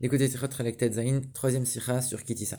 L'écoutez 0.00 0.28
troisième 1.32 1.66
sikha 1.66 2.02
sur 2.02 2.24
Kitissa. 2.24 2.58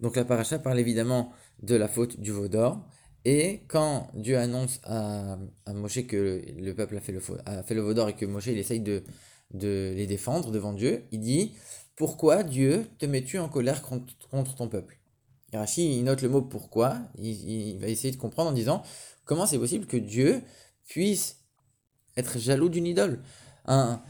Donc 0.00 0.16
la 0.16 0.24
paracha 0.24 0.58
parle 0.58 0.78
évidemment 0.78 1.32
de 1.62 1.74
la 1.74 1.88
faute 1.88 2.20
du 2.20 2.30
veau 2.30 2.48
d'or. 2.48 2.86
Et 3.24 3.62
quand 3.68 4.10
Dieu 4.14 4.38
annonce 4.38 4.80
à, 4.84 5.38
à 5.64 5.72
Moshe 5.72 6.06
que 6.06 6.42
le 6.56 6.74
peuple 6.74 6.96
a 6.96 7.00
fait 7.00 7.12
le, 7.12 7.20
a 7.46 7.62
fait 7.62 7.74
le 7.74 7.80
veau 7.80 7.94
d'or 7.94 8.08
et 8.08 8.14
que 8.14 8.26
Moshe 8.26 8.46
il 8.46 8.58
essaye 8.58 8.80
de, 8.80 9.02
de 9.52 9.92
les 9.96 10.06
défendre 10.06 10.50
devant 10.52 10.72
Dieu, 10.72 11.04
il 11.10 11.20
dit 11.20 11.54
Pourquoi 11.96 12.42
Dieu 12.42 12.86
te 12.98 13.06
mets-tu 13.06 13.38
en 13.38 13.48
colère 13.48 13.82
contre, 13.82 14.54
ton 14.54 14.68
peuple? 14.68 15.00
Rashi, 15.52 15.96
il 15.98 16.04
note 16.04 16.22
le 16.22 16.28
mot 16.28 16.42
pourquoi. 16.42 16.98
Il, 17.18 17.78
va 17.78 17.88
essayer 17.88 18.12
de 18.12 18.18
comprendre 18.18 18.50
en 18.50 18.54
disant 18.54 18.82
Comment 19.24 19.46
c'est 19.46 19.58
possible 19.58 19.86
que 19.86 19.96
Dieu 19.96 20.42
puisse 20.86 21.38
être 22.16 22.38
jaloux 22.38 22.68
d'une 22.68 22.86
idole? 22.86 23.22
Un, 23.64 24.00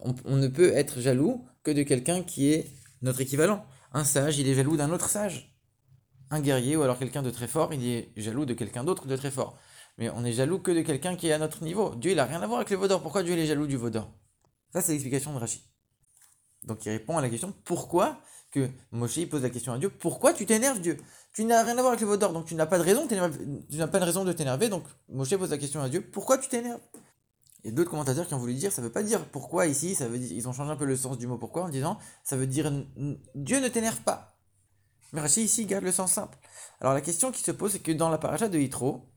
on, 0.00 0.14
on 0.24 0.36
ne 0.36 0.48
peut 0.48 0.72
être 0.72 1.00
jaloux 1.00 1.44
que 1.66 1.72
de 1.72 1.82
quelqu'un 1.82 2.22
qui 2.22 2.52
est 2.52 2.70
notre 3.02 3.20
équivalent. 3.20 3.66
Un 3.92 4.04
sage, 4.04 4.38
il 4.38 4.48
est 4.48 4.54
jaloux 4.54 4.76
d'un 4.76 4.92
autre 4.92 5.08
sage. 5.08 5.52
Un 6.30 6.40
guerrier 6.40 6.76
ou 6.76 6.82
alors 6.82 6.96
quelqu'un 6.96 7.22
de 7.22 7.30
très 7.30 7.48
fort, 7.48 7.74
il 7.74 7.84
est 7.84 8.12
jaloux 8.16 8.46
de 8.46 8.54
quelqu'un 8.54 8.84
d'autre 8.84 9.08
de 9.08 9.16
très 9.16 9.32
fort. 9.32 9.58
Mais 9.98 10.08
on 10.10 10.24
est 10.24 10.32
jaloux 10.32 10.60
que 10.60 10.70
de 10.70 10.82
quelqu'un 10.82 11.16
qui 11.16 11.26
est 11.26 11.32
à 11.32 11.38
notre 11.38 11.64
niveau. 11.64 11.96
Dieu, 11.96 12.12
il 12.12 12.18
n'a 12.18 12.24
rien 12.24 12.40
à 12.40 12.46
voir 12.46 12.60
avec 12.60 12.70
le 12.70 12.76
vaudor. 12.76 13.02
Pourquoi 13.02 13.24
Dieu 13.24 13.36
est 13.36 13.46
jaloux 13.46 13.66
du 13.66 13.76
vaudor 13.76 14.12
Ça, 14.72 14.80
c'est 14.80 14.92
l'explication 14.92 15.32
de 15.32 15.38
Rachid. 15.38 15.60
Donc 16.62 16.86
il 16.86 16.90
répond 16.90 17.18
à 17.18 17.22
la 17.22 17.28
question 17.28 17.52
pourquoi 17.64 18.20
que 18.52 18.68
Moshe 18.92 19.26
pose 19.28 19.42
la 19.42 19.50
question 19.50 19.72
à 19.72 19.78
Dieu 19.78 19.90
pourquoi 19.90 20.34
tu 20.34 20.46
t'énerves 20.46 20.80
Dieu? 20.80 20.96
Tu 21.32 21.44
n'as 21.44 21.64
rien 21.64 21.76
à 21.76 21.80
voir 21.80 21.88
avec 21.88 22.00
le 22.00 22.06
vaudor, 22.06 22.32
donc 22.32 22.46
tu 22.46 22.54
n'as 22.54 22.66
pas 22.66 22.78
de 22.78 22.84
raison, 22.84 23.08
tu 23.08 23.76
n'as 23.76 23.88
pas 23.88 23.98
de 23.98 24.04
raison 24.04 24.24
de 24.24 24.32
t'énerver. 24.32 24.68
Donc 24.68 24.84
Moshe 25.08 25.34
pose 25.36 25.50
la 25.50 25.58
question 25.58 25.82
à 25.82 25.88
Dieu 25.88 26.00
pourquoi 26.00 26.38
tu 26.38 26.48
t'énerves? 26.48 26.80
Il 27.66 27.70
y 27.70 27.72
a 27.72 27.74
d'autres 27.74 27.90
commentateurs 27.90 28.28
qui 28.28 28.34
ont 28.34 28.38
voulu 28.38 28.54
dire, 28.54 28.70
ça 28.70 28.80
veut 28.80 28.92
pas 28.92 29.02
dire 29.02 29.24
pourquoi 29.30 29.66
ici, 29.66 29.96
ça 29.96 30.06
veut 30.06 30.20
dire, 30.20 30.30
ils 30.30 30.48
ont 30.48 30.52
changé 30.52 30.70
un 30.70 30.76
peu 30.76 30.84
le 30.84 30.96
sens 30.96 31.18
du 31.18 31.26
mot 31.26 31.36
pourquoi 31.36 31.64
en 31.64 31.68
disant, 31.68 31.98
ça 32.22 32.36
veut 32.36 32.46
dire 32.46 32.70
Dieu 33.34 33.58
ne 33.58 33.66
t'énerve 33.66 34.00
pas. 34.02 34.38
Mais 35.12 35.20
ici 35.24 35.66
garde 35.66 35.82
le 35.82 35.90
sens 35.90 36.12
simple. 36.12 36.38
Alors 36.80 36.94
la 36.94 37.00
question 37.00 37.32
qui 37.32 37.42
se 37.42 37.50
pose, 37.50 37.72
c'est 37.72 37.80
que 37.80 37.90
dans 37.90 38.08
la 38.08 38.18
paracha 38.18 38.48
de 38.48 38.56
Yitro, 38.56 39.10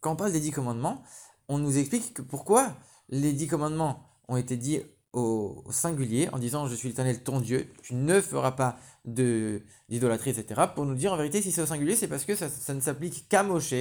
quand 0.00 0.12
on 0.12 0.16
parle 0.16 0.32
des 0.32 0.40
dix 0.40 0.50
commandements, 0.50 1.02
on 1.48 1.58
nous 1.58 1.76
explique 1.76 2.14
que 2.14 2.22
pourquoi 2.22 2.74
les 3.10 3.34
dix 3.34 3.48
commandements 3.48 4.08
ont 4.28 4.38
été 4.38 4.56
dits 4.56 4.80
au, 5.14 5.62
singulier 5.70 6.28
en 6.32 6.38
disant 6.38 6.66
je 6.66 6.74
suis 6.74 6.88
l'éternel 6.88 7.22
ton 7.22 7.40
Dieu, 7.40 7.72
tu 7.82 7.94
ne 7.94 8.20
feras 8.20 8.52
pas 8.52 8.76
d'idolâtrie, 9.04 10.30
etc. 10.30 10.62
Pour 10.74 10.84
nous 10.86 10.94
dire 10.94 11.12
en 11.12 11.16
vérité 11.16 11.40
si 11.40 11.52
c'est 11.52 11.62
au 11.62 11.66
singulier, 11.66 11.94
c'est 11.94 12.08
parce 12.08 12.24
que 12.24 12.34
ça, 12.34 12.74
ne 12.74 12.80
s'applique 12.80 13.28
qu'à 13.28 13.42
Moshe. 13.42 13.74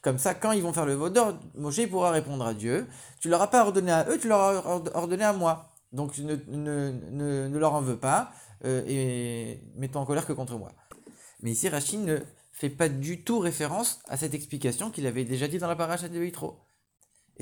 Comme 0.00 0.18
ça, 0.18 0.34
quand 0.34 0.52
ils 0.52 0.62
vont 0.62 0.72
faire 0.72 0.86
le 0.86 0.94
vaudor, 0.94 1.38
Moshe 1.54 1.86
pourra 1.88 2.10
répondre 2.10 2.44
à 2.44 2.54
Dieu. 2.54 2.86
Tu 3.20 3.28
leur 3.28 3.42
as 3.42 3.48
pas 3.48 3.62
ordonné 3.62 3.92
à 3.92 4.06
eux, 4.08 4.18
tu 4.18 4.28
leur 4.28 4.40
as 4.40 4.82
ordonné 4.94 5.24
à 5.24 5.32
moi. 5.32 5.70
Donc 5.92 6.18
ne, 6.18 6.36
ne, 6.48 7.48
ne, 7.48 7.58
leur 7.58 7.74
en 7.74 7.82
veux 7.82 7.98
pas 7.98 8.32
euh, 8.64 8.82
et 8.86 9.62
mets-toi 9.76 10.00
en 10.00 10.06
colère 10.06 10.26
que 10.26 10.32
contre 10.32 10.56
moi. 10.56 10.72
Mais 11.42 11.50
ici, 11.50 11.68
Rachid 11.68 12.00
ne 12.00 12.18
fait 12.50 12.70
pas 12.70 12.88
du 12.88 13.22
tout 13.22 13.38
référence 13.38 14.00
à 14.08 14.16
cette 14.16 14.34
explication 14.34 14.90
qu'il 14.90 15.06
avait 15.06 15.24
déjà 15.24 15.48
dit 15.48 15.58
dans 15.58 15.68
la 15.68 15.76
paracha 15.76 16.08
de 16.08 16.22
Yitro. 16.22 16.58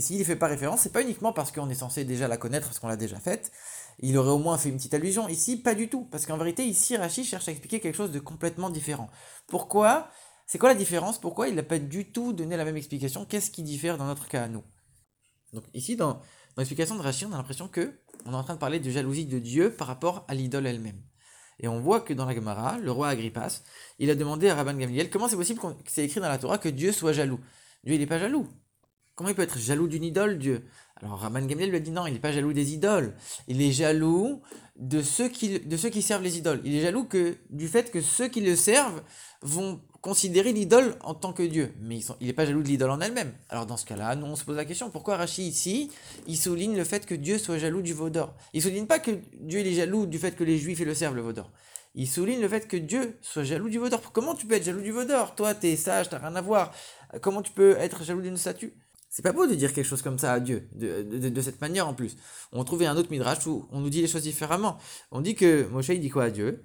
Et 0.00 0.02
s'il 0.02 0.16
n'y 0.16 0.24
fait 0.24 0.34
pas 0.34 0.46
référence, 0.46 0.80
c'est 0.80 0.94
pas 0.94 1.02
uniquement 1.02 1.34
parce 1.34 1.52
qu'on 1.52 1.68
est 1.68 1.74
censé 1.74 2.06
déjà 2.06 2.26
la 2.26 2.38
connaître, 2.38 2.66
parce 2.66 2.78
qu'on 2.78 2.88
l'a 2.88 2.96
déjà 2.96 3.20
faite. 3.20 3.52
Il 3.98 4.16
aurait 4.16 4.30
au 4.30 4.38
moins 4.38 4.56
fait 4.56 4.70
une 4.70 4.76
petite 4.78 4.94
allusion. 4.94 5.28
Ici, 5.28 5.58
pas 5.58 5.74
du 5.74 5.90
tout. 5.90 6.04
Parce 6.10 6.24
qu'en 6.24 6.38
vérité, 6.38 6.64
ici, 6.64 6.96
Rachid 6.96 7.26
cherche 7.26 7.48
à 7.48 7.50
expliquer 7.50 7.80
quelque 7.80 7.96
chose 7.96 8.10
de 8.10 8.18
complètement 8.18 8.70
différent. 8.70 9.10
Pourquoi? 9.46 10.08
C'est 10.46 10.56
quoi 10.56 10.70
la 10.70 10.74
différence? 10.74 11.20
Pourquoi 11.20 11.48
il 11.48 11.54
n'a 11.54 11.62
pas 11.62 11.78
du 11.78 12.10
tout 12.12 12.32
donné 12.32 12.56
la 12.56 12.64
même 12.64 12.78
explication? 12.78 13.26
Qu'est-ce 13.26 13.50
qui 13.50 13.62
diffère 13.62 13.98
dans 13.98 14.06
notre 14.06 14.26
cas 14.26 14.44
à 14.44 14.48
nous? 14.48 14.64
Donc 15.52 15.64
ici, 15.74 15.96
dans, 15.96 16.22
l'explication 16.56 16.96
de 16.96 17.02
Rachid, 17.02 17.28
on 17.28 17.34
a 17.34 17.36
l'impression 17.36 17.68
que 17.68 17.92
on 18.24 18.32
est 18.32 18.36
en 18.36 18.42
train 18.42 18.54
de 18.54 18.58
parler 18.58 18.80
de 18.80 18.88
jalousie 18.88 19.26
de 19.26 19.38
Dieu 19.38 19.70
par 19.70 19.86
rapport 19.86 20.24
à 20.28 20.34
l'idole 20.34 20.66
elle-même. 20.66 21.02
Et 21.58 21.68
on 21.68 21.78
voit 21.78 22.00
que 22.00 22.14
dans 22.14 22.24
la 22.24 22.34
Gemara, 22.34 22.78
le 22.78 22.90
roi 22.90 23.08
Agrippas, 23.08 23.60
il 23.98 24.08
a 24.08 24.14
demandé 24.14 24.48
à 24.48 24.54
Rabban 24.54 24.78
Gamliel 24.78 25.10
comment 25.10 25.28
c'est 25.28 25.36
possible 25.36 25.60
que 25.60 25.66
c'est 25.88 26.06
écrit 26.06 26.20
dans 26.20 26.28
la 26.30 26.38
Torah 26.38 26.56
que 26.56 26.70
Dieu 26.70 26.90
soit 26.90 27.12
jaloux. 27.12 27.40
Dieu, 27.84 27.98
n'est 27.98 28.06
pas 28.06 28.18
jaloux. 28.18 28.48
Comment 29.20 29.28
il 29.28 29.34
peut 29.34 29.42
être 29.42 29.58
jaloux 29.58 29.86
d'une 29.86 30.02
idole, 30.02 30.38
Dieu? 30.38 30.64
Alors 31.02 31.18
Rabban 31.18 31.44
Gamliel 31.44 31.68
lui 31.68 31.76
a 31.76 31.80
dit 31.80 31.90
non, 31.90 32.06
il 32.06 32.14
n'est 32.14 32.20
pas 32.20 32.32
jaloux 32.32 32.54
des 32.54 32.72
idoles. 32.72 33.12
Il 33.48 33.60
est 33.60 33.70
jaloux 33.70 34.40
de 34.76 35.02
ceux, 35.02 35.28
qui, 35.28 35.60
servent 36.00 36.22
les 36.22 36.38
idoles. 36.38 36.62
Il 36.64 36.74
est 36.74 36.80
jaloux 36.80 37.04
que, 37.04 37.36
du 37.50 37.68
fait 37.68 37.90
que 37.90 38.00
ceux 38.00 38.28
qui 38.28 38.40
le 38.40 38.56
servent 38.56 39.02
vont 39.42 39.78
considérer 40.00 40.54
l'idole 40.54 40.96
en 41.02 41.12
tant 41.12 41.34
que 41.34 41.42
Dieu. 41.42 41.74
Mais 41.82 42.00
il 42.22 42.28
n'est 42.28 42.32
pas 42.32 42.46
jaloux 42.46 42.62
de 42.62 42.68
l'idole 42.68 42.88
en 42.88 43.00
elle-même. 43.02 43.34
Alors 43.50 43.66
dans 43.66 43.76
ce 43.76 43.84
cas-là, 43.84 44.16
nous 44.16 44.24
on 44.24 44.36
se 44.36 44.44
pose 44.44 44.56
la 44.56 44.64
question, 44.64 44.88
pourquoi 44.88 45.18
Rachid 45.18 45.44
ici, 45.44 45.90
il 46.26 46.38
souligne 46.38 46.74
le 46.74 46.84
fait 46.84 47.04
que 47.04 47.14
Dieu 47.14 47.36
soit 47.36 47.58
jaloux 47.58 47.82
du 47.82 47.92
veau 47.92 48.08
d'or? 48.08 48.34
Il 48.54 48.62
souligne 48.62 48.86
pas 48.86 49.00
que 49.00 49.10
Dieu 49.38 49.58
est 49.58 49.74
jaloux 49.74 50.06
du 50.06 50.18
fait 50.18 50.34
que 50.34 50.44
les 50.44 50.56
Juifs 50.56 50.80
le 50.80 50.94
servent 50.94 51.16
le 51.16 51.20
veau 51.20 51.34
d'or. 51.34 51.50
Il 51.94 52.08
souligne 52.08 52.40
le 52.40 52.48
fait 52.48 52.66
que 52.66 52.78
Dieu 52.78 53.18
soit 53.20 53.44
jaloux 53.44 53.68
du 53.68 53.76
veau 53.76 53.90
d'or. 53.90 54.00
Comment 54.12 54.34
tu 54.34 54.46
peux 54.46 54.54
être 54.54 54.64
jaloux 54.64 54.80
du 54.80 54.92
veau 54.92 55.04
d'or? 55.04 55.34
Toi, 55.34 55.54
tu 55.54 55.66
es 55.66 55.76
sage, 55.76 56.08
tu 56.08 56.14
n'as 56.14 56.22
rien 56.22 56.36
à 56.36 56.40
voir. 56.40 56.72
Comment 57.20 57.42
tu 57.42 57.52
peux 57.52 57.76
être 57.76 58.02
jaloux 58.02 58.22
d'une 58.22 58.38
statue? 58.38 58.72
C'est 59.20 59.24
pas 59.24 59.32
beau 59.32 59.46
de 59.46 59.54
dire 59.54 59.74
quelque 59.74 59.84
chose 59.84 60.00
comme 60.00 60.18
ça 60.18 60.32
à 60.32 60.40
Dieu, 60.40 60.66
de, 60.72 61.40
cette 61.42 61.60
manière 61.60 61.86
en 61.86 61.92
plus. 61.92 62.16
On 62.52 62.64
trouvait 62.64 62.86
un 62.86 62.96
autre 62.96 63.10
midrash 63.10 63.46
où 63.46 63.68
on 63.70 63.80
nous 63.80 63.90
dit 63.90 64.00
les 64.00 64.08
choses 64.08 64.22
différemment. 64.22 64.78
On 65.10 65.20
dit 65.20 65.34
que 65.34 65.68
Moshe 65.68 65.90
il 65.90 66.00
dit 66.00 66.08
quoi 66.08 66.24
à 66.24 66.30
Dieu? 66.30 66.64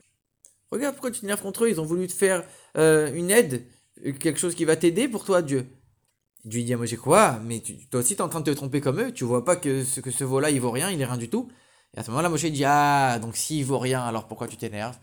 Regarde 0.72 0.96
pourquoi 0.96 1.12
tu 1.12 1.20
t'énerves 1.20 1.42
contre 1.42 1.66
eux, 1.66 1.70
ils 1.70 1.82
ont 1.82 1.86
voulu 1.86 2.08
te 2.08 2.14
faire 2.14 2.46
euh, 2.78 3.14
une 3.14 3.30
aide, 3.30 3.66
quelque 4.22 4.40
chose 4.40 4.56
qui 4.56 4.64
va 4.64 4.78
t'aider 4.78 5.10
pour 5.10 5.26
toi, 5.26 5.42
Dieu. 5.42 5.68
Dieu 6.46 6.64
dit 6.64 6.74
à 6.74 6.78
Moshe 6.78 6.96
quoi? 6.96 7.42
Mais 7.44 7.62
toi 7.92 8.00
aussi 8.00 8.16
tu 8.16 8.22
es 8.22 8.22
en 8.22 8.30
train 8.30 8.40
de 8.40 8.50
te 8.50 8.56
tromper 8.56 8.80
comme 8.80 9.02
eux, 9.02 9.12
tu 9.12 9.26
vois 9.26 9.44
pas 9.44 9.58
que 9.58 9.84
ce, 9.84 10.00
que 10.00 10.10
ce 10.10 10.24
veau-là 10.24 10.50
il 10.50 10.62
vaut 10.62 10.72
rien, 10.72 10.90
il 10.92 11.02
est 11.02 11.06
rien 11.06 11.18
du 11.18 11.30
tout. 11.30 11.50
Et 11.94 12.00
à 12.00 12.04
ce 12.04 12.10
moment-là, 12.12 12.30
Moshe 12.30 12.46
dit 12.46 12.64
Ah, 12.64 13.20
donc 13.22 13.36
s'il 13.36 13.66
vaut 13.66 13.80
rien, 13.80 14.02
alors 14.02 14.30
pourquoi 14.30 14.48
tu 14.48 14.56
t'énerves? 14.56 14.98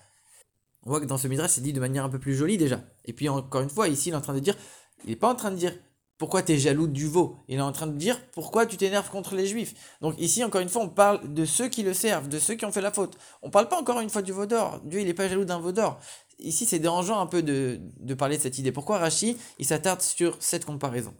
On 0.84 0.88
voit 0.88 1.00
que 1.00 1.04
dans 1.04 1.19
ce 1.19 1.28
midrash 1.28 1.50
c'est 1.50 1.60
dit 1.60 1.74
de 1.74 1.80
manière 1.80 2.06
un 2.06 2.08
peu 2.08 2.19
plus 2.19 2.34
jolie 2.34 2.56
déjà. 2.56 2.80
Et 3.04 3.12
puis 3.12 3.28
encore 3.28 3.60
une 3.60 3.69
fois, 3.69 3.88
ici 3.88 4.08
il 4.08 4.12
est 4.12 4.16
en 4.16 4.22
train 4.22 4.32
de 4.32 4.40
dire 4.40 4.56
il 5.04 5.10
n'est 5.10 5.16
pas 5.16 5.30
en 5.30 5.34
train 5.34 5.50
de 5.50 5.56
dire 5.56 5.74
pourquoi 6.22 6.44
tu 6.44 6.53
es 6.53 6.56
jaloux 6.56 6.87
du 6.87 7.09
veau? 7.09 7.34
Il 7.49 7.59
est 7.59 7.62
en 7.62 7.72
train 7.72 7.88
de 7.88 7.97
dire 7.97 8.16
pourquoi 8.31 8.65
tu 8.65 8.77
t'énerves 8.77 9.10
contre 9.10 9.34
les 9.34 9.44
juifs. 9.44 9.75
Donc 10.00 10.15
ici, 10.21 10.44
encore 10.44 10.60
une 10.60 10.69
fois, 10.69 10.83
on 10.83 10.88
parle 10.88 11.34
de 11.34 11.44
ceux 11.44 11.66
qui 11.66 11.83
le 11.83 11.94
servent, 11.94 12.28
de 12.28 12.38
ceux 12.38 12.55
qui 12.55 12.65
ont 12.65 12.71
fait 12.71 12.81
la 12.81 12.93
faute. 12.93 13.19
On 13.43 13.50
parle 13.50 13.66
pas 13.66 13.77
encore 13.77 13.99
une 13.99 14.09
fois 14.09 14.22
du 14.22 14.31
veau 14.31 14.47
d'or. 14.47 14.81
Dieu, 14.84 15.00
il 15.00 15.06
n'est 15.06 15.15
pas 15.15 15.28
jaloux 15.28 15.44
d'un 15.44 15.59
veau 15.59 15.72
d'or. 15.72 15.99
Ici, 16.38 16.65
c'est 16.65 16.78
dérangeant 16.78 17.21
un 17.21 17.27
peu 17.27 17.43
de, 17.43 17.81
parler 18.15 18.37
de 18.37 18.43
cette 18.43 18.56
idée. 18.56 18.71
Pourquoi 18.71 18.99
Rachi, 18.99 19.37
il 19.59 19.66
s'attarde 19.66 20.00
sur 20.00 20.37
cette 20.38 20.65
comparaison? 20.65 21.12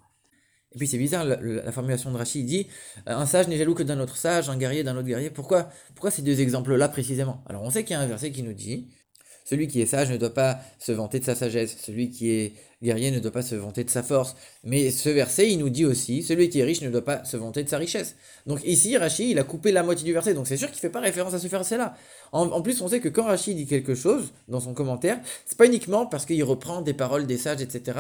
Et 0.71 0.79
puis 0.79 0.87
c'est 0.87 0.99
bizarre, 0.99 1.25
la, 1.25 1.73
formulation 1.73 2.13
de 2.13 2.17
Rachi, 2.17 2.39
il 2.39 2.47
dit 2.47 2.69
un 3.05 3.27
sage 3.27 3.49
n'est 3.49 3.59
jaloux 3.59 3.75
que 3.75 3.83
d'un 3.83 3.99
autre 3.99 4.17
sage, 4.17 4.51
un 4.51 4.57
guerrier 4.57 4.85
d'un 4.85 4.97
autre 4.97 5.09
guerrier. 5.09 5.31
Pourquoi, 5.31 5.69
pourquoi 5.97 6.13
ces 6.13 6.23
deux 6.23 6.41
exemples-là 6.41 6.89
précisément? 6.89 7.43
Alors 7.47 7.63
on 7.63 7.71
sait 7.71 7.83
qu'il 7.83 7.95
y 7.95 7.97
a 7.97 8.01
un 8.01 8.07
verset 8.07 8.31
qui 8.31 8.45
nous 8.45 8.55
dit 8.55 8.89
celui 9.45 9.69
qui 9.69 9.81
est 9.81 9.87
sage 9.87 10.11
ne 10.11 10.17
doit 10.17 10.35
pas 10.35 10.59
se 10.79 10.93
vanter 10.93 11.19
de 11.19 11.25
sa 11.25 11.35
sagesse, 11.35 11.77
celui 11.85 12.11
qui 12.11 12.31
est 12.31 12.53
guerrier 12.83 13.11
ne 13.11 13.21
doit 13.21 13.31
pas 13.31 13.43
se 13.43 13.55
vanter 13.55 13.85
de 13.85 13.91
sa 13.91 14.03
force. 14.03 14.35
Mais 14.65 14.91
ce 14.91 15.09
verset, 15.09 15.51
il 15.51 15.59
nous 15.59 15.71
dit 15.71 15.85
aussi, 15.85 16.23
celui 16.23 16.49
qui 16.49 16.61
est 16.61 16.65
riche 16.65 16.81
ne 16.83 16.91
doit 16.91 17.05
pas 17.05 17.25
se 17.25 17.37
vanter 17.37 17.63
de 17.63 17.69
sa 17.69 17.79
richesse. 17.79 18.17
Donc 18.47 18.61
ici, 18.65 18.97
Rachid, 18.97 19.31
il 19.31 19.39
a 19.39 19.45
coupé 19.45 19.73
la 19.73 19.83
moitié 19.83 20.05
du 20.05 20.13
verset, 20.13 20.35
donc 20.35 20.47
c'est 20.47 20.57
sûr 20.57 20.69
qu'il 20.69 20.77
ne 20.77 20.81
fait 20.81 20.91
pas 20.91 21.01
référence 21.01 21.35
à 21.35 21.39
ce 21.39 21.47
verset-là. 21.47 21.97
En, 22.33 22.63
plus, 22.63 22.81
on 22.81 22.89
sait 22.89 23.01
que 23.01 23.09
quand 23.09 23.25
Rachid 23.25 23.57
dit 23.57 23.67
quelque 23.67 23.95
chose 23.95 24.33
dans 24.49 24.61
son 24.61 24.75
commentaire, 24.75 25.21
c'est 25.47 25.59
pas 25.59 25.67
uniquement 25.67 26.07
parce 26.07 26.27
qu'il 26.27 26.43
reprend 26.45 26.83
des 26.83 26.95
paroles 26.95 27.27
des 27.27 27.39
sages, 27.39 27.61
etc. 27.61 27.99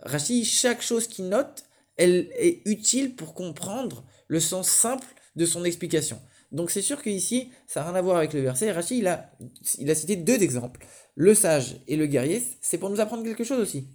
Rachid, 0.00 0.44
chaque 0.44 0.82
chose 0.82 1.06
qu'il 1.06 1.28
note, 1.28 1.64
elle 1.96 2.28
est 2.38 2.62
utile 2.66 3.14
pour 3.14 3.34
comprendre 3.34 4.04
le 4.28 4.40
sens 4.40 4.68
simple 4.68 5.06
de 5.36 5.44
son 5.44 5.64
explication. 5.64 6.20
Donc 6.52 6.70
c'est 6.70 6.82
sûr 6.82 7.02
qu'ici, 7.02 7.50
ça 7.66 7.80
n'a 7.80 7.90
rien 7.90 7.96
à 7.96 8.02
voir 8.02 8.16
avec 8.16 8.32
le 8.32 8.40
verset. 8.40 8.72
Rachid, 8.72 8.98
il 8.98 9.06
a, 9.06 9.94
cité 9.94 10.16
deux 10.16 10.42
exemples. 10.42 10.84
Le 11.14 11.34
sage 11.34 11.76
et 11.86 11.96
le 11.96 12.06
guerrier, 12.06 12.42
c'est 12.60 12.78
pour 12.78 12.90
nous 12.90 13.00
apprendre 13.00 13.22
quelque 13.22 13.44
chose 13.44 13.60
aussi. 13.60 13.88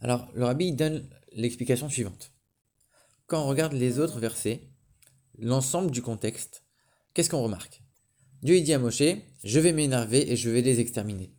Alors, 0.00 0.28
le 0.34 0.44
rabbi 0.44 0.72
donne 0.72 1.08
l'explication 1.32 1.88
suivante. 1.88 2.32
Quand 3.26 3.44
on 3.44 3.48
regarde 3.48 3.72
les 3.72 3.98
autres 3.98 4.18
versets, 4.18 4.62
l'ensemble 5.38 5.90
du 5.90 6.02
contexte, 6.02 6.64
qu'est-ce 7.14 7.30
qu'on 7.30 7.42
remarque? 7.42 7.82
Dieu 8.42 8.60
dit 8.60 8.72
à 8.72 8.78
Moshe, 8.78 9.02
je 9.44 9.60
vais 9.60 9.72
m'énerver 9.72 10.30
et 10.30 10.36
je 10.36 10.50
vais 10.50 10.62
les 10.62 10.80
exterminer. 10.80 11.32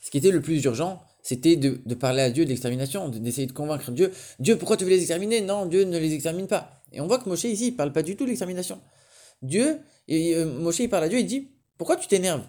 Ce 0.00 0.10
qui 0.10 0.18
était 0.18 0.30
le 0.30 0.40
plus 0.40 0.62
urgent, 0.64 1.02
c'était 1.22 1.56
de, 1.56 1.80
de, 1.84 1.94
parler 1.94 2.22
à 2.22 2.30
Dieu 2.30 2.44
de 2.44 2.48
l'extermination, 2.48 3.08
d'essayer 3.08 3.46
de 3.46 3.52
convaincre 3.52 3.90
Dieu. 3.90 4.12
Dieu, 4.38 4.56
pourquoi 4.56 4.76
tu 4.76 4.84
veux 4.84 4.90
les 4.90 5.00
exterminer? 5.00 5.40
Non, 5.42 5.66
Dieu 5.66 5.84
ne 5.84 5.98
les 5.98 6.14
extermine 6.14 6.46
pas. 6.46 6.77
Et 6.92 7.00
on 7.00 7.06
voit 7.06 7.18
que 7.18 7.28
Moshe 7.28 7.44
ici, 7.44 7.68
il 7.68 7.76
parle 7.76 7.92
pas 7.92 8.02
du 8.02 8.16
tout 8.16 8.24
de 8.24 8.28
l'extermination. 8.28 8.80
Dieu, 9.42 9.80
et, 10.08 10.34
euh, 10.34 10.46
Moshe, 10.58 10.80
il 10.80 10.88
parle 10.88 11.04
à 11.04 11.08
Dieu, 11.08 11.18
il 11.18 11.26
dit, 11.26 11.50
pourquoi 11.76 11.96
tu 11.96 12.08
t'énerves? 12.08 12.44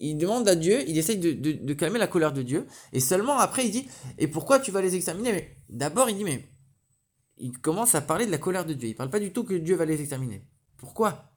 Il 0.00 0.16
demande 0.16 0.48
à 0.48 0.54
Dieu, 0.54 0.82
il 0.88 0.98
essaye 0.98 1.18
de, 1.18 1.72
calmer 1.74 1.98
la 1.98 2.06
colère 2.06 2.32
de 2.32 2.42
Dieu, 2.42 2.66
et 2.92 3.00
seulement 3.00 3.38
après, 3.38 3.66
il 3.66 3.70
dit, 3.70 3.86
et 4.18 4.26
pourquoi 4.26 4.58
tu 4.58 4.70
vas 4.70 4.80
les 4.80 4.94
exterminer? 4.94 5.32
Mais 5.32 5.56
d'abord, 5.68 6.10
il 6.10 6.16
dit, 6.16 6.24
mais 6.24 6.44
il 7.36 7.52
commence 7.58 7.94
à 7.94 8.00
parler 8.00 8.26
de 8.26 8.30
la 8.30 8.38
colère 8.38 8.64
de 8.64 8.74
Dieu. 8.74 8.88
Il 8.88 8.94
parle 8.94 9.10
pas 9.10 9.20
du 9.20 9.32
tout 9.32 9.44
que 9.44 9.54
Dieu 9.54 9.76
va 9.76 9.84
les 9.84 10.00
exterminer. 10.00 10.42
Pourquoi? 10.76 11.32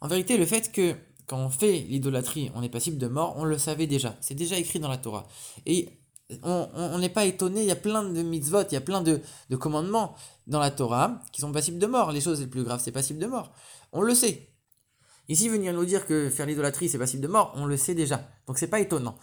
En 0.00 0.08
vérité, 0.08 0.36
le 0.36 0.46
fait 0.46 0.72
que 0.72 0.94
quand 1.26 1.38
on 1.38 1.50
fait 1.50 1.78
l'idolâtrie, 1.78 2.50
on 2.54 2.62
est 2.62 2.68
passible 2.68 2.98
de 2.98 3.06
mort, 3.06 3.34
on 3.36 3.44
le 3.44 3.58
savait 3.58 3.86
déjà. 3.86 4.16
C'est 4.20 4.34
déjà 4.34 4.58
écrit 4.58 4.80
dans 4.80 4.88
la 4.88 4.98
Torah. 4.98 5.26
Et 5.66 6.01
on 6.42 6.98
n'est 6.98 7.08
pas 7.08 7.24
étonné, 7.24 7.60
il 7.62 7.66
y 7.66 7.72
a 7.72 7.76
plein 7.76 8.04
de 8.04 8.22
mitzvot, 8.22 8.62
il 8.70 8.74
y 8.74 8.76
a 8.76 8.80
plein 8.80 9.02
de, 9.02 9.20
commandements 9.56 10.14
dans 10.46 10.60
la 10.60 10.70
Torah 10.70 11.20
qui 11.32 11.40
sont 11.40 11.52
passibles 11.52 11.78
de 11.78 11.86
mort. 11.86 12.12
Les 12.12 12.20
choses 12.20 12.40
les 12.40 12.46
plus 12.46 12.64
graves, 12.64 12.80
c'est 12.82 12.92
passible 12.92 13.18
de 13.18 13.26
mort. 13.26 13.52
On 13.92 14.02
le 14.02 14.14
sait. 14.14 14.48
Ici, 15.28 15.48
venir 15.48 15.72
nous 15.72 15.84
dire 15.84 16.06
que 16.06 16.30
faire 16.30 16.46
l'idolâtrie, 16.46 16.88
c'est 16.88 16.98
passible 16.98 17.22
de 17.22 17.28
mort, 17.28 17.52
on 17.56 17.66
le 17.66 17.76
sait 17.76 17.94
déjà. 17.94 18.28
Donc 18.46 18.58
c'est 18.58 18.66
pas 18.66 18.80
étonnant. 18.80 19.16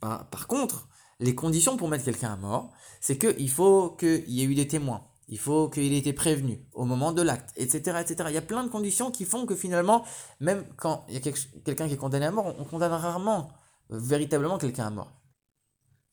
Par, 0.00 0.46
contre, 0.46 0.88
les 1.20 1.34
conditions 1.34 1.76
pour 1.76 1.88
mettre 1.88 2.04
quelqu'un 2.04 2.32
à 2.32 2.36
mort, 2.36 2.72
c'est 3.00 3.18
qu'il 3.18 3.50
faut 3.50 3.90
qu'il 3.90 4.28
y 4.28 4.42
ait 4.42 4.44
eu 4.44 4.54
des 4.54 4.68
témoins. 4.68 5.06
Il 5.28 5.38
faut 5.38 5.68
qu'il 5.68 5.92
ait 5.92 5.98
été 5.98 6.12
prévenu 6.12 6.60
au 6.72 6.84
moment 6.84 7.12
de 7.12 7.22
l'acte, 7.22 7.50
etc., 7.56 7.98
etc. 8.00 8.28
Il 8.28 8.34
y 8.34 8.38
a 8.38 8.42
plein 8.42 8.62
de 8.62 8.68
conditions 8.68 9.10
qui 9.10 9.24
font 9.24 9.44
que 9.44 9.56
finalement, 9.56 10.04
même 10.40 10.64
quand 10.76 11.04
il 11.08 11.14
y 11.14 11.16
a 11.16 11.20
quelqu'un 11.64 11.88
qui 11.88 11.94
est 11.94 11.96
condamné 11.96 12.26
à 12.26 12.30
mort, 12.30 12.54
on 12.58 12.64
condamne 12.64 12.92
rarement 12.92 13.48
véritablement 13.90 14.58
quelqu'un 14.58 14.86
à 14.86 14.90
mort. 14.90 15.12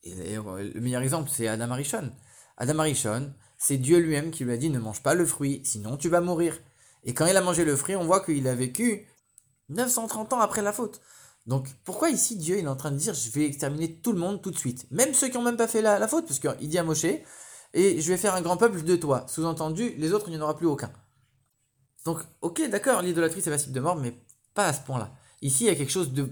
D'ailleurs, 0.04 0.56
le 0.56 0.80
meilleur 0.80 1.02
exemple, 1.02 1.30
c'est 1.32 1.48
Adam 1.48 1.70
Arishon. 1.70 2.12
Adam 2.56 2.78
Arishon, 2.80 3.32
c'est 3.58 3.78
Dieu 3.78 3.98
lui-même 3.98 4.30
qui 4.30 4.44
lui 4.44 4.52
a 4.52 4.56
dit 4.56 4.70
ne 4.70 4.78
mange 4.78 5.02
pas 5.02 5.14
le 5.14 5.24
fruit, 5.24 5.62
sinon 5.64 5.96
tu 5.96 6.08
vas 6.08 6.20
mourir. 6.20 6.58
Et 7.04 7.14
quand 7.14 7.26
il 7.26 7.36
a 7.36 7.40
mangé 7.40 7.64
le 7.64 7.76
fruit, 7.76 7.96
on 7.96 8.04
voit 8.04 8.24
qu'il 8.24 8.46
a 8.48 8.54
vécu 8.54 9.06
930 9.70 10.34
ans 10.34 10.40
après 10.40 10.62
la 10.62 10.72
faute. 10.72 11.00
Donc 11.46 11.68
pourquoi 11.84 12.10
ici 12.10 12.36
Dieu 12.36 12.58
est 12.58 12.66
en 12.66 12.76
train 12.76 12.90
de 12.90 12.96
dire 12.96 13.14
je 13.14 13.30
vais 13.30 13.44
exterminer 13.44 13.96
tout 13.96 14.12
le 14.12 14.18
monde 14.18 14.42
tout 14.42 14.50
de 14.50 14.58
suite? 14.58 14.86
Même 14.90 15.14
ceux 15.14 15.28
qui 15.28 15.36
n'ont 15.36 15.42
même 15.42 15.56
pas 15.56 15.68
fait 15.68 15.82
la, 15.82 16.08
faute, 16.08 16.26
parce 16.26 16.40
qu'il 16.40 16.68
dit 16.68 16.78
à 16.78 16.84
Moshe, 16.84 17.04
et 17.04 18.00
je 18.00 18.08
vais 18.08 18.16
faire 18.16 18.34
un 18.34 18.40
grand 18.40 18.56
peuple 18.56 18.82
de 18.82 18.96
toi. 18.96 19.26
Sous-entendu, 19.28 19.94
les 19.98 20.12
autres, 20.12 20.28
il 20.28 20.32
n'y 20.32 20.38
en 20.38 20.42
aura 20.42 20.56
plus 20.56 20.66
aucun. 20.66 20.92
Donc, 22.04 22.18
ok, 22.40 22.68
d'accord, 22.70 23.02
l'idolâtrie 23.02 23.42
c'est 23.42 23.50
passible 23.50 23.74
de 23.74 23.80
mort, 23.80 23.96
mais 23.96 24.14
pas 24.54 24.66
à 24.66 24.72
ce 24.72 24.80
point-là. 24.82 25.12
Ici, 25.42 25.64
il 25.64 25.66
y 25.66 25.70
a 25.70 25.74
quelque 25.74 25.90
chose 25.90 26.12
de 26.12 26.30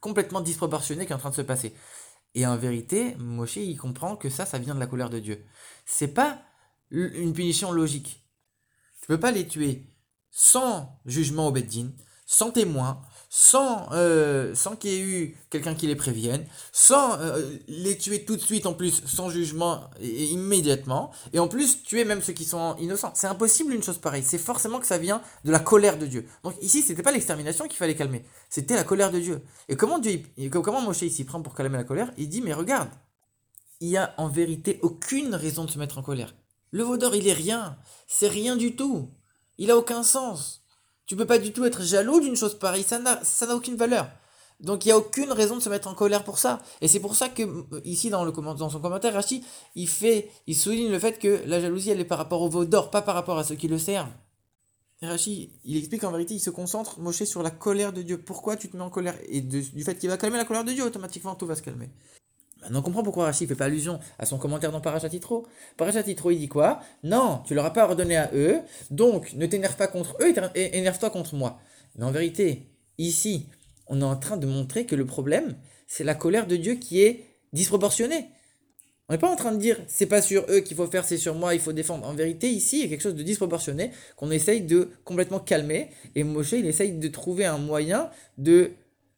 complètement 0.00 0.40
disproportionné 0.40 1.06
qui 1.06 1.12
est 1.12 1.14
en 1.14 1.18
train 1.18 1.30
de 1.30 1.34
se 1.34 1.42
passer. 1.42 1.74
Et 2.36 2.46
en 2.46 2.56
vérité, 2.58 3.14
Moshe, 3.16 3.56
il 3.56 3.78
comprend 3.78 4.14
que 4.14 4.28
ça, 4.28 4.44
ça 4.44 4.58
vient 4.58 4.74
de 4.74 4.80
la 4.80 4.86
colère 4.86 5.08
de 5.08 5.18
Dieu. 5.18 5.42
C'est 5.86 6.12
pas 6.12 6.42
une 6.90 7.32
punition 7.32 7.72
logique. 7.72 8.26
Tu 9.00 9.06
peux 9.06 9.18
pas 9.18 9.32
les 9.32 9.48
tuer 9.48 9.86
sans 10.30 11.00
jugement 11.06 11.48
au 11.48 11.50
Beddin, 11.50 11.92
sans 12.26 12.50
témoin, 12.50 13.00
sans, 13.38 13.88
euh, 13.92 14.54
sans 14.54 14.76
qu'il 14.76 14.90
y 14.92 14.94
ait 14.94 15.00
eu 15.00 15.36
quelqu'un 15.50 15.74
qui 15.74 15.86
les 15.86 15.94
prévienne, 15.94 16.46
sans 16.72 17.20
euh, 17.20 17.58
les 17.68 17.98
tuer 17.98 18.24
tout 18.24 18.34
de 18.34 18.40
suite 18.40 18.64
en 18.64 18.72
plus, 18.72 19.02
sans 19.04 19.28
jugement 19.28 19.90
et, 20.00 20.24
immédiatement, 20.28 21.10
et 21.34 21.38
en 21.38 21.46
plus 21.46 21.82
tuer 21.82 22.06
même 22.06 22.22
ceux 22.22 22.32
qui 22.32 22.46
sont 22.46 22.76
innocents. 22.78 23.12
C'est 23.14 23.26
impossible 23.26 23.74
une 23.74 23.82
chose 23.82 23.98
pareille. 23.98 24.22
C'est 24.22 24.38
forcément 24.38 24.80
que 24.80 24.86
ça 24.86 24.96
vient 24.96 25.20
de 25.44 25.50
la 25.50 25.58
colère 25.58 25.98
de 25.98 26.06
Dieu. 26.06 26.26
Donc 26.44 26.54
ici, 26.62 26.80
c'était 26.80 27.02
pas 27.02 27.12
l'extermination 27.12 27.68
qu'il 27.68 27.76
fallait 27.76 27.94
calmer, 27.94 28.24
c'était 28.48 28.74
la 28.74 28.84
colère 28.84 29.10
de 29.10 29.20
Dieu. 29.20 29.42
Et 29.68 29.76
comment 29.76 29.98
Dieu, 29.98 30.22
comment 30.50 30.80
Moshe 30.80 31.02
ici 31.02 31.24
prend 31.24 31.42
pour 31.42 31.54
calmer 31.54 31.76
la 31.76 31.84
colère? 31.84 32.12
Il 32.16 32.30
dit 32.30 32.40
mais 32.40 32.54
regarde, 32.54 32.88
il 33.80 33.90
y 33.90 33.98
a 33.98 34.14
en 34.16 34.28
vérité 34.28 34.78
aucune 34.80 35.34
raison 35.34 35.66
de 35.66 35.70
se 35.70 35.78
mettre 35.78 35.98
en 35.98 36.02
colère. 36.02 36.34
Le 36.70 36.84
veau 36.84 36.96
d'or, 36.96 37.14
il 37.14 37.28
est 37.28 37.34
rien, 37.34 37.76
c'est 38.06 38.28
rien 38.28 38.56
du 38.56 38.76
tout. 38.76 39.10
Il 39.58 39.70
a 39.70 39.76
aucun 39.76 40.02
sens. 40.02 40.65
Tu 41.06 41.14
peux 41.16 41.26
pas 41.26 41.38
du 41.38 41.52
tout 41.52 41.64
être 41.64 41.82
jaloux 41.82 42.20
d'une 42.20 42.36
chose 42.36 42.58
pareille, 42.58 42.82
ça 42.82 42.98
n'a, 42.98 43.54
aucune 43.54 43.76
valeur. 43.76 44.08
Donc 44.60 44.84
il 44.84 44.88
n'y 44.88 44.92
a 44.92 44.98
aucune 44.98 45.30
raison 45.32 45.56
de 45.56 45.60
se 45.60 45.68
mettre 45.68 45.88
en 45.88 45.94
colère 45.94 46.24
pour 46.24 46.38
ça. 46.38 46.60
Et 46.80 46.88
c'est 46.88 47.00
pour 47.00 47.14
ça 47.14 47.28
que 47.28 47.42
euh, 47.42 47.80
ici 47.84 48.10
dans, 48.10 48.24
le, 48.24 48.32
dans 48.32 48.70
son 48.70 48.80
commentaire, 48.80 49.14
Rachi, 49.14 49.44
il, 49.74 49.88
fait, 49.88 50.30
il 50.46 50.56
souligne 50.56 50.90
le 50.90 50.98
fait 50.98 51.18
que 51.18 51.42
la 51.46 51.60
jalousie, 51.60 51.90
elle 51.90 52.00
est 52.00 52.04
par 52.04 52.18
rapport 52.18 52.42
au 52.42 52.48
veau 52.48 52.64
d'or, 52.64 52.90
pas 52.90 53.02
par 53.02 53.14
rapport 53.14 53.38
à 53.38 53.44
ceux 53.44 53.54
qui 53.54 53.68
le 53.68 53.78
servent. 53.78 54.10
Rachi, 55.02 55.52
il 55.64 55.76
explique 55.76 56.04
en 56.04 56.10
vérité, 56.10 56.34
il 56.34 56.40
se 56.40 56.50
concentre, 56.50 56.98
Moshe, 56.98 57.24
sur 57.24 57.42
la 57.42 57.50
colère 57.50 57.92
de 57.92 58.02
Dieu. 58.02 58.18
Pourquoi 58.18 58.56
tu 58.56 58.68
te 58.68 58.76
mets 58.76 58.82
en 58.82 58.90
colère? 58.90 59.16
Et 59.28 59.42
du 59.42 59.84
fait 59.84 59.94
qu'il 59.96 60.08
va 60.08 60.16
calmer 60.16 60.38
la 60.38 60.46
colère 60.46 60.64
de 60.64 60.72
Dieu, 60.72 60.84
automatiquement 60.84 61.34
tout 61.34 61.46
va 61.46 61.54
se 61.54 61.62
calmer. 61.62 61.90
On 62.74 62.82
comprend 62.82 63.02
pourquoi 63.02 63.24
Rachid 63.24 63.48
fait 63.48 63.54
pas 63.54 63.66
allusion 63.66 63.98
à 64.18 64.26
son 64.26 64.38
commentaire 64.38 64.72
dans 64.72 64.80
Parachatitro. 64.80 65.46
Parachatitro, 65.76 66.30
il 66.30 66.38
dit 66.38 66.48
quoi? 66.48 66.80
Non, 67.02 67.42
tu 67.46 67.54
leur 67.54 67.64
as 67.64 67.72
pas 67.72 67.84
ordonné 67.84 68.16
à 68.16 68.30
eux, 68.34 68.60
donc 68.90 69.32
ne 69.34 69.46
t'énerve 69.46 69.76
pas 69.76 69.86
contre 69.86 70.16
eux, 70.20 70.34
énerve-toi 70.54 71.10
contre 71.10 71.34
moi. 71.34 71.58
Mais 71.96 72.04
en 72.04 72.10
vérité, 72.10 72.66
ici, 72.98 73.46
on 73.86 74.00
est 74.00 74.04
en 74.04 74.16
train 74.16 74.36
de 74.36 74.46
montrer 74.46 74.86
que 74.86 74.96
le 74.96 75.06
problème, 75.06 75.56
c'est 75.86 76.04
la 76.04 76.14
colère 76.14 76.46
de 76.46 76.56
Dieu 76.56 76.74
qui 76.74 77.02
est 77.02 77.24
disproportionnée. 77.52 78.26
On 79.08 79.12
n'est 79.12 79.18
pas 79.18 79.30
en 79.30 79.36
train 79.36 79.52
de 79.52 79.58
dire 79.58 79.78
c'est 79.86 80.06
pas 80.06 80.20
sur 80.20 80.44
eux 80.50 80.60
qu'il 80.60 80.76
faut 80.76 80.86
faire, 80.88 81.04
c'est 81.04 81.16
sur 81.16 81.36
moi, 81.36 81.54
il 81.54 81.60
faut 81.60 81.72
défendre. 81.72 82.06
En 82.06 82.14
vérité, 82.14 82.50
ici, 82.50 82.78
il 82.78 82.82
y 82.82 82.86
a 82.86 82.88
quelque 82.88 83.02
chose 83.02 83.14
de 83.14 83.22
disproportionné 83.22 83.92
qu'on 84.16 84.32
essaye 84.32 84.62
de 84.62 84.90
complètement 85.04 85.38
calmer. 85.38 85.90
Et 86.16 86.24
Moshe, 86.24 86.52
il 86.52 86.66
essaye 86.66 86.92
de 86.92 87.08
trouver 87.08 87.44
un 87.44 87.58
moyen 87.58 88.10
de, 88.36 88.72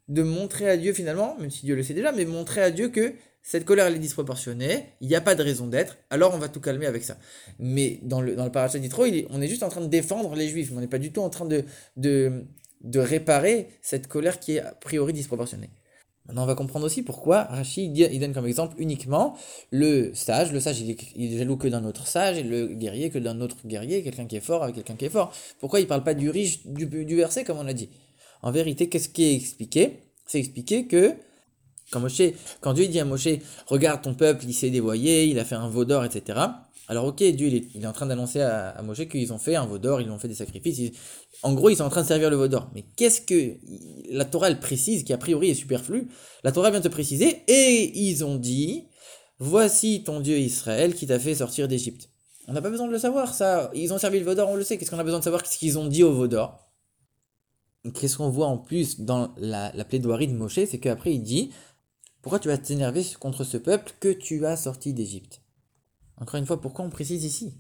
de 0.09 0.23
montrer 0.23 0.69
à 0.69 0.77
Dieu 0.77 0.93
finalement, 0.93 1.37
même 1.39 1.51
si 1.51 1.65
Dieu 1.65 1.75
le 1.75 1.83
sait 1.83 1.95
déjà, 1.95 2.13
mais 2.13 2.27
montrer 2.27 2.61
à 2.61 2.71
Dieu 2.71 2.91
que 2.91 3.15
cette 3.49 3.65
colère 3.65 3.87
elle 3.87 3.95
est 3.95 3.99
disproportionnée, 3.99 4.93
il 5.01 5.09
n'y 5.09 5.15
a 5.15 5.23
pas 5.23 5.35
de 5.35 5.43
raison 5.43 5.67
d'être, 5.67 5.97
alors 6.11 6.35
on 6.35 6.39
va 6.39 6.51
tout 6.51 6.61
calmer 6.61 6.85
avec 6.85 7.03
ça. 7.03 7.17
Mais 7.59 7.99
dans 8.03 8.21
le, 8.21 8.37
dans 8.37 8.45
le 8.45 8.53
parachat 8.53 8.79
on 8.79 9.41
est 9.41 9.49
juste 9.49 9.63
en 9.63 9.71
train 9.71 9.81
de 9.81 9.87
défendre 9.87 10.35
les 10.35 10.49
juifs, 10.49 10.71
on 10.77 10.81
n'est 10.81 10.87
pas 10.87 10.99
du 10.99 11.13
tout 11.13 11.23
en 11.23 11.31
train 11.31 11.47
de, 11.47 11.65
de, 11.97 12.45
de, 12.83 13.01
réparer 13.01 13.69
cette 13.81 14.07
colère 14.07 14.39
qui 14.39 14.57
est 14.57 14.61
a 14.61 14.73
priori 14.73 15.15
disproportionnée. 15.15 15.71
Maintenant, 16.27 16.43
on 16.43 16.47
va 16.47 16.57
comprendre 16.57 16.85
aussi 16.85 17.03
pourquoi 17.03 17.45
Rachid 17.45 17.97
il 17.97 18.21
donne 18.21 18.35
comme 18.35 18.47
exemple 18.47 18.75
uniquement 18.77 19.35
le 19.71 20.13
sage. 20.13 20.53
Le 20.53 20.61
sage, 20.61 20.83
il 20.83 20.91
est, 20.91 21.39
jaloux 21.39 21.57
que 21.57 21.69
d'un 21.69 21.87
autre 21.87 22.07
sage, 22.07 22.37
et 22.37 22.43
le 22.43 22.67
guerrier 22.67 23.09
que 23.09 23.19
d'un 23.19 23.41
autre 23.41 23.57
guerrier, 23.67 24.03
quelqu'un 24.03 24.27
qui 24.27 24.37
est 24.37 24.41
fort 24.41 24.63
avec 24.63 24.75
quelqu'un 24.75 24.97
qui 24.97 25.07
est 25.07 25.11
fort. 25.11 25.33
Pourquoi 25.59 25.81
il 25.81 25.85
ne 25.85 25.89
parle 25.89 26.05
pas 26.05 26.13
du 26.13 26.29
riche 26.29 26.67
du, 26.67 26.85
du 26.85 27.17
verset, 27.17 27.45
comme 27.45 27.57
on 27.57 27.67
a 27.67 27.73
dit? 27.73 27.89
En 28.43 28.51
vérité, 28.51 28.91
qu'est-ce 28.91 29.09
qui 29.09 29.25
est 29.25 29.35
expliqué? 29.35 30.01
C'est 30.27 30.39
expliqué 30.39 30.87
que 30.87 31.15
quand, 31.91 32.07
quand 32.61 32.73
Dieu 32.75 32.87
dit 32.87 33.01
à 33.01 33.05
Moshe, 33.05 33.29
regarde 33.67 34.03
ton 34.03 34.15
peuple, 34.15 34.45
il 34.47 34.55
s'est 34.55 34.71
dévoyé, 34.71 35.25
il 35.27 35.39
a 35.39 35.45
fait 35.45 35.55
un 35.55 35.69
veau 35.69 35.85
d'or, 35.85 36.05
etc. 36.05 36.39
Alors 36.91 37.05
ok, 37.05 37.23
Dieu 37.23 37.49
il 37.49 37.83
est, 37.83 37.87
en 37.87 37.93
train 37.93 38.07
d'annoncer 38.07 38.41
à, 38.41 38.71
à 38.71 38.83
Moshe 38.83 39.07
qu'ils 39.09 39.33
ont 39.35 39.39
fait 39.39 39.57
un 39.57 39.67
veau 39.67 39.77
d'or, 39.77 40.01
ils 40.01 40.11
ont 40.11 40.19
fait 40.19 40.29
des 40.29 40.35
sacrifices. 40.35 40.93
en 41.43 41.53
gros, 41.53 41.69
ils 41.69 41.77
sont 41.77 41.85
en 41.85 41.91
train 41.91 42.03
de 42.03 42.07
servir 42.07 42.31
le 42.31 42.37
veau 42.37 42.49
d'or. 42.49 42.71
Mais 42.75 42.85
qu'est-ce 42.97 43.21
que 43.21 43.57
la 44.11 44.25
Torah 44.25 44.49
elle 44.49 44.59
précise, 44.59 45.05
qui 45.05 45.13
a 45.13 45.19
priori 45.19 45.51
est 45.51 45.55
superflu 45.55 46.09
La 46.45 46.53
Torah 46.53 46.71
vient 46.71 46.81
de 46.81 46.89
préciser, 46.89 47.43
et 47.47 47.93
ils 47.95 48.25
ont 48.25 48.37
dit, 48.37 48.87
voici 49.39 50.03
ton 50.03 50.21
Dieu 50.21 50.39
Israël 50.39 50.95
qui 50.95 51.07
t'a 51.07 51.19
fait 51.19 51.35
sortir 51.35 51.69
d'Égypte. 51.69 52.09
On 52.49 52.55
n'a 52.55 52.63
pas 52.63 52.71
besoin 52.71 52.87
de 52.87 52.93
le 52.93 52.99
savoir, 52.99 53.35
ça. 53.35 53.71
Ils 53.75 53.93
ont 53.93 53.99
servi 53.99 54.19
le 54.19 54.25
veau 54.25 54.35
d'or, 54.35 54.49
on 54.49 54.57
le 54.57 54.65
sait. 54.65 54.79
Qu'est-ce 54.79 54.91
qu'on 54.91 54.99
a 54.99 55.05
besoin 55.05 55.19
de 55.19 55.25
savoir? 55.25 55.43
Qu'est-ce 55.43 55.59
qu'ils 55.59 55.79
ont 55.79 55.87
dit 55.87 56.03
au 56.03 56.15
veau 56.15 56.27
d'or? 56.27 56.59
Qu'est-ce 57.93 58.17
qu'on 58.17 58.31
voit 58.31 58.47
en 58.47 58.57
plus 58.57 59.01
dans 59.01 59.35
la, 59.37 59.71
la 59.75 59.85
plaidoirie 59.85 60.29
de 60.29 60.33
Moshe 60.33 60.55
C'est 60.55 60.79
qu'après 60.79 61.13
il 61.13 61.23
dit 61.23 61.51
pourquoi 62.23 62.39
tu 62.39 62.49
vas 62.49 62.59
t'énerver 62.59 63.05
contre 63.21 63.45
ce 63.45 63.57
peuple 63.57 63.93
que 64.01 64.13
tu 64.13 64.45
as 64.47 64.57
sorti 64.57 64.93
d'Égypte? 64.93 65.43
Encore 66.17 66.37
une 66.37 66.47
fois, 66.47 66.61
pourquoi 66.61 66.85
on 66.85 66.91
précise 66.91 67.25
ici? 67.25 67.55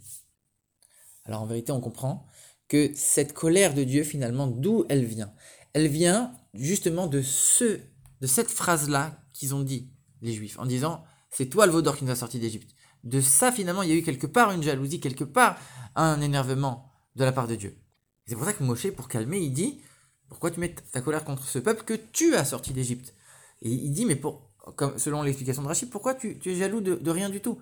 Alors 1.25 1.43
en 1.43 1.47
vérité, 1.47 1.73
on 1.73 1.81
comprend 1.81 2.27
que 2.69 2.91
cette 2.95 3.33
colère 3.33 3.75
de 3.75 3.85
Dieu, 3.85 4.03
finalement, 4.03 4.47
d'où 4.47 4.85
elle 4.89 5.05
vient? 5.05 5.33
Elle 5.73 5.89
vient 5.89 6.33
justement 6.55 7.07
de 7.07 7.23
ce, 7.23 7.81
de 8.21 8.27
cette 8.27 8.51
phrase-là 8.51 9.23
qu'ils 9.33 9.55
ont 9.55 9.63
dit, 9.63 9.91
les 10.23 10.33
Juifs, 10.33 10.59
en 10.59 10.67
disant 10.67 11.05
c'est 11.31 11.47
toi 11.47 11.67
le 11.67 11.73
vaudor 11.73 11.97
qui 11.97 12.05
nous 12.05 12.11
a 12.11 12.17
sorti 12.17 12.39
d'Égypte. 12.39 12.75
De 13.05 13.21
ça, 13.21 13.53
finalement, 13.53 13.83
il 13.83 13.91
y 13.91 13.93
a 13.93 13.97
eu 13.97 14.03
quelque 14.03 14.27
part 14.27 14.51
une 14.51 14.63
jalousie, 14.63 15.01
quelque 15.01 15.25
part 15.25 15.59
un 15.95 16.21
énervement 16.21 16.91
de 17.17 17.25
la 17.25 17.33
part 17.33 17.47
de 17.47 17.55
Dieu. 17.55 17.79
C'est 18.27 18.35
pour 18.35 18.45
ça 18.45 18.53
que 18.53 18.65
Moshe, 18.65 18.91
pour 18.91 19.09
calmer, 19.09 19.39
il 19.39 19.53
dit 19.53 19.81
pourquoi 20.29 20.51
tu 20.51 20.61
mets 20.61 20.75
ta 20.75 21.01
colère 21.01 21.25
contre 21.25 21.47
ce 21.47 21.59
peuple 21.59 21.85
que 21.85 21.95
tu 21.95 22.35
as 22.35 22.45
sorti 22.45 22.73
d'Égypte? 22.73 23.15
Et 23.63 23.71
il 23.71 23.93
dit 23.93 24.05
mais 24.05 24.17
pour, 24.17 24.48
comme, 24.77 24.99
selon 24.99 25.23
l'explication 25.23 25.63
de 25.63 25.69
Rachid, 25.69 25.91
pourquoi 25.91 26.15
tu, 26.15 26.39
es 26.45 26.55
jaloux 26.55 26.81
de, 26.81 27.11
rien 27.11 27.29
du 27.29 27.41
tout? 27.41 27.59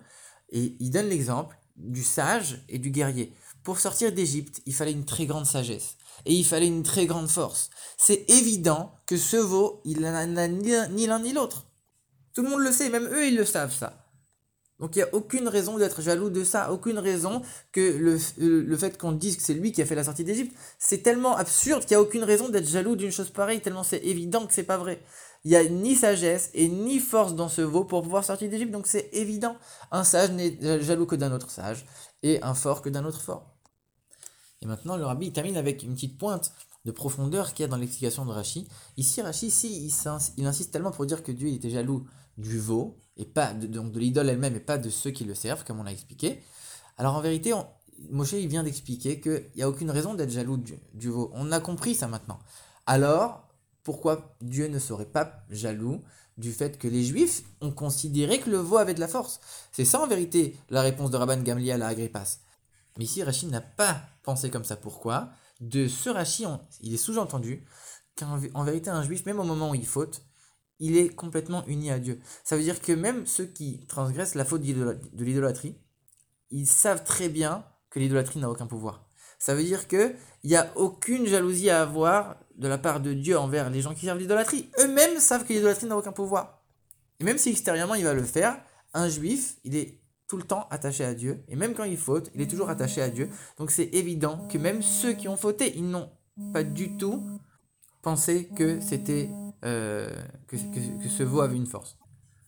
Et 0.50 0.76
il 0.80 0.90
donne 0.90 1.08
l'exemple 1.08 1.58
du 1.76 2.02
sage 2.02 2.64
et 2.68 2.78
du 2.78 2.90
guerrier. 2.90 3.32
Pour 3.62 3.80
sortir 3.80 4.12
d'Égypte, 4.12 4.62
il 4.66 4.74
fallait 4.74 4.92
une 4.92 5.04
très 5.04 5.26
grande 5.26 5.46
sagesse 5.46 5.96
et 6.24 6.32
il 6.32 6.44
fallait 6.44 6.68
une 6.68 6.82
très 6.82 7.06
grande 7.06 7.28
force. 7.28 7.70
C'est 7.98 8.24
évident 8.30 8.92
que 9.06 9.16
ce 9.16 9.36
veau, 9.36 9.80
il 9.84 10.00
n'en 10.00 10.36
a 10.36 10.48
ni 10.48 11.06
l'un 11.06 11.18
ni 11.18 11.32
l'autre. 11.32 11.66
Tout 12.32 12.42
le 12.42 12.50
monde 12.50 12.60
le 12.60 12.72
sait, 12.72 12.90
même 12.90 13.06
eux, 13.06 13.26
ils 13.26 13.36
le 13.36 13.44
savent 13.44 13.74
ça. 13.74 14.06
Donc 14.78 14.94
il 14.94 14.98
n'y 14.98 15.04
a 15.04 15.14
aucune 15.14 15.48
raison 15.48 15.78
d'être 15.78 16.02
jaloux 16.02 16.28
de 16.28 16.44
ça, 16.44 16.70
aucune 16.70 16.98
raison 16.98 17.40
que 17.72 17.80
le, 17.80 18.18
le 18.60 18.76
fait 18.76 18.98
qu'on 18.98 19.12
dise 19.12 19.36
que 19.36 19.42
c'est 19.42 19.54
lui 19.54 19.72
qui 19.72 19.80
a 19.80 19.86
fait 19.86 19.94
la 19.94 20.04
sortie 20.04 20.24
d'Égypte, 20.24 20.54
c'est 20.78 21.02
tellement 21.02 21.34
absurde 21.34 21.80
qu'il 21.80 21.96
n'y 21.96 21.96
a 21.96 22.02
aucune 22.02 22.24
raison 22.24 22.50
d'être 22.50 22.68
jaloux 22.68 22.94
d'une 22.94 23.10
chose 23.10 23.30
pareille, 23.30 23.60
tellement 23.60 23.84
c'est 23.84 24.04
évident 24.04 24.46
que 24.46 24.52
c'est 24.52 24.64
pas 24.64 24.76
vrai. 24.76 25.00
Il 25.46 25.50
n'y 25.50 25.56
a 25.56 25.68
ni 25.68 25.94
sagesse 25.94 26.50
et 26.54 26.66
ni 26.66 26.98
force 26.98 27.36
dans 27.36 27.48
ce 27.48 27.62
veau 27.62 27.84
pour 27.84 28.02
pouvoir 28.02 28.24
sortir 28.24 28.50
d'Égypte, 28.50 28.72
donc 28.72 28.88
c'est 28.88 29.10
évident. 29.12 29.54
Un 29.92 30.02
sage 30.02 30.32
n'est 30.32 30.82
jaloux 30.82 31.06
que 31.06 31.14
d'un 31.14 31.30
autre 31.30 31.52
sage, 31.52 31.86
et 32.24 32.42
un 32.42 32.52
fort 32.52 32.82
que 32.82 32.88
d'un 32.88 33.04
autre 33.04 33.20
fort. 33.20 33.54
Et 34.60 34.66
maintenant, 34.66 34.96
le 34.96 35.04
rabbi 35.04 35.32
termine 35.32 35.56
avec 35.56 35.84
une 35.84 35.94
petite 35.94 36.18
pointe 36.18 36.52
de 36.84 36.90
profondeur 36.90 37.54
qu'il 37.54 37.62
y 37.62 37.66
a 37.66 37.68
dans 37.68 37.76
l'explication 37.76 38.26
de 38.26 38.32
Rashi. 38.32 38.66
Ici, 38.96 39.22
Rashi, 39.22 39.46
ici, 39.46 39.88
il, 40.36 40.46
insiste 40.48 40.72
tellement 40.72 40.90
pour 40.90 41.06
dire 41.06 41.22
que 41.22 41.30
Dieu 41.30 41.46
était 41.46 41.70
jaloux 41.70 42.08
du 42.36 42.58
veau, 42.58 42.98
et 43.16 43.24
pas 43.24 43.54
de, 43.54 43.68
donc 43.68 43.92
de 43.92 44.00
l'idole 44.00 44.28
elle-même, 44.28 44.56
et 44.56 44.60
pas 44.60 44.78
de 44.78 44.90
ceux 44.90 45.12
qui 45.12 45.22
le 45.22 45.36
servent, 45.36 45.62
comme 45.62 45.78
on 45.78 45.84
l'a 45.84 45.92
expliqué. 45.92 46.42
Alors 46.98 47.14
en 47.14 47.20
vérité, 47.20 47.54
Moshe 48.10 48.32
il 48.32 48.48
vient 48.48 48.64
d'expliquer 48.64 49.20
qu'il 49.20 49.48
n'y 49.54 49.62
a 49.62 49.68
aucune 49.68 49.92
raison 49.92 50.14
d'être 50.14 50.30
jaloux 50.30 50.56
du, 50.56 51.08
veau. 51.08 51.30
On 51.34 51.52
a 51.52 51.60
compris 51.60 51.94
ça 51.94 52.08
maintenant. 52.08 52.40
Alors, 52.86 53.45
pourquoi 53.86 54.34
Dieu 54.40 54.66
ne 54.66 54.80
serait 54.80 55.06
pas 55.06 55.44
jaloux 55.48 56.02
du 56.38 56.52
fait 56.52 56.76
que 56.76 56.88
les 56.88 57.04
Juifs 57.04 57.44
ont 57.60 57.70
considéré 57.70 58.40
que 58.40 58.50
le 58.50 58.56
veau 58.56 58.78
avait 58.78 58.94
de 58.94 59.00
la 59.00 59.06
force? 59.06 59.38
C'est 59.70 59.84
ça 59.84 60.02
en 60.02 60.08
vérité 60.08 60.56
la 60.70 60.82
réponse 60.82 61.12
de 61.12 61.16
Rabban 61.16 61.40
Gamliel 61.40 61.82
à 61.82 61.86
Agrippas. 61.86 62.38
Mais 62.98 63.04
ici, 63.04 63.22
Rachid 63.22 63.48
n'a 63.48 63.60
pas 63.60 64.02
pensé 64.24 64.50
comme 64.50 64.64
ça. 64.64 64.74
Pourquoi? 64.74 65.30
De 65.60 65.86
ce 65.86 66.10
Rashi, 66.10 66.46
il 66.80 66.94
est 66.94 66.96
sous-entendu 66.96 67.64
qu'en 68.18 68.64
vérité, 68.64 68.90
un 68.90 69.04
juif, 69.04 69.24
même 69.24 69.38
au 69.38 69.44
moment 69.44 69.70
où 69.70 69.76
il 69.76 69.86
faute, 69.86 70.22
il 70.80 70.96
est 70.96 71.14
complètement 71.14 71.64
uni 71.68 71.92
à 71.92 72.00
Dieu. 72.00 72.18
Ça 72.42 72.56
veut 72.56 72.64
dire 72.64 72.80
que 72.80 72.90
même 72.90 73.24
ceux 73.24 73.46
qui 73.46 73.86
transgressent 73.86 74.34
la 74.34 74.44
faute 74.44 74.62
de 74.62 75.24
l'idolâtrie, 75.24 75.76
ils 76.50 76.66
savent 76.66 77.04
très 77.04 77.28
bien 77.28 77.64
que 77.90 78.00
l'idolâtrie 78.00 78.40
n'a 78.40 78.50
aucun 78.50 78.66
pouvoir. 78.66 79.05
Ça 79.38 79.54
veut 79.54 79.64
dire 79.64 79.86
qu'il 79.88 80.16
n'y 80.44 80.56
a 80.56 80.70
aucune 80.76 81.26
jalousie 81.26 81.70
à 81.70 81.82
avoir 81.82 82.36
de 82.56 82.68
la 82.68 82.78
part 82.78 83.00
de 83.00 83.12
Dieu 83.12 83.38
envers 83.38 83.70
les 83.70 83.82
gens 83.82 83.94
qui 83.94 84.06
servent 84.06 84.18
l'idolâtrie. 84.18 84.70
Eux-mêmes 84.80 85.18
savent 85.18 85.44
que 85.44 85.52
l'idolâtrie 85.52 85.86
n'a 85.86 85.96
aucun 85.96 86.12
pouvoir. 86.12 86.62
Et 87.20 87.24
même 87.24 87.38
si 87.38 87.50
extérieurement 87.50 87.94
il 87.94 88.04
va 88.04 88.14
le 88.14 88.22
faire, 88.22 88.58
un 88.94 89.08
juif, 89.08 89.56
il 89.64 89.76
est 89.76 90.00
tout 90.28 90.36
le 90.36 90.42
temps 90.42 90.66
attaché 90.70 91.04
à 91.04 91.14
Dieu. 91.14 91.44
Et 91.48 91.56
même 91.56 91.74
quand 91.74 91.84
il 91.84 91.96
faute, 91.96 92.30
il 92.34 92.40
est 92.40 92.50
toujours 92.50 92.70
attaché 92.70 93.00
à 93.02 93.08
Dieu. 93.08 93.30
Donc 93.58 93.70
c'est 93.70 93.90
évident 93.92 94.46
que 94.48 94.58
même 94.58 94.82
ceux 94.82 95.12
qui 95.12 95.28
ont 95.28 95.36
fauté, 95.36 95.76
ils 95.76 95.88
n'ont 95.88 96.10
pas 96.52 96.64
du 96.64 96.96
tout 96.96 97.24
pensé 98.02 98.48
que 98.56 98.80
c'était 98.80 99.30
euh, 99.64 100.10
que, 100.48 100.56
que, 100.56 101.08
ce 101.08 101.22
veau 101.22 101.40
avait 101.40 101.56
une 101.56 101.66
force. 101.66 101.98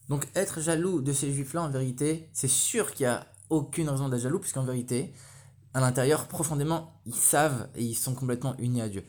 Donc 0.09 0.27
être 0.35 0.61
jaloux 0.61 1.01
de 1.01 1.13
ces 1.13 1.33
juifs-là, 1.33 1.63
en 1.63 1.71
vérité, 1.71 2.29
c'est 2.33 2.49
sûr 2.49 2.93
qu'il 2.93 3.07
n'y 3.07 3.13
a 3.13 3.27
aucune 3.51 3.89
raison 3.89 4.09
d'être 4.09 4.21
jaloux, 4.21 4.39
puisqu'en 4.39 4.65
vérité, 4.65 5.13
à 5.79 5.81
l'intérieur, 5.81 6.27
profondément, 6.27 6.93
ils 7.07 7.15
savent 7.15 7.69
et 7.77 7.83
ils 7.83 7.95
sont 7.95 8.15
complètement 8.15 8.55
unis 8.59 8.83
à 8.83 8.89
Dieu. 8.89 9.05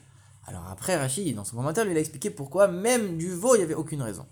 Alors 0.46 0.68
après, 0.68 0.96
Rachid, 0.96 1.36
dans 1.36 1.44
son 1.44 1.56
commentaire, 1.58 1.84
lui, 1.84 1.92
il 1.92 1.98
a 1.98 2.00
expliqué 2.00 2.30
pourquoi, 2.30 2.68
même 2.68 3.18
du 3.18 3.34
veau, 3.34 3.56
il 3.56 3.60
n'y 3.60 3.64
avait 3.64 3.74
aucune 3.74 4.02
raison. 4.02 4.26